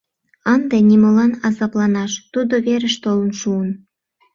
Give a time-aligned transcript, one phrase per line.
[0.53, 3.69] Ынде нимолан азапланаш, тудо верыш толын шуын.